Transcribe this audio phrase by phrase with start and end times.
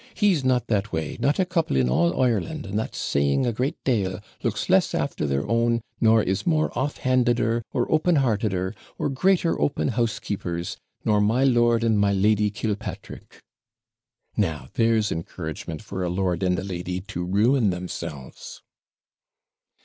[0.15, 3.75] He's not that way: not a couple in all Ireland, and that's saying a great
[3.83, 9.09] dale, looks less after their own, nor is more off handeder, or open hearteder, or
[9.09, 13.43] greater open house keepers, NOR [than] my Lord and my Lady Killpatrick."
[14.35, 18.63] Now there's encouragement for a lord and a lady to ruin themselves.'